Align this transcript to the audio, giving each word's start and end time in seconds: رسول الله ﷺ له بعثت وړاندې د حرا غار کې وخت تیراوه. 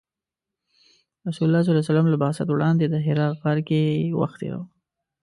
رسول 1.27 1.45
الله 1.49 1.63
ﷺ 1.63 2.13
له 2.13 2.17
بعثت 2.23 2.47
وړاندې 2.49 2.85
د 2.89 2.95
حرا 3.05 3.27
غار 3.41 3.59
کې 3.67 3.81
وخت 4.21 4.37
تیراوه. 4.41 4.65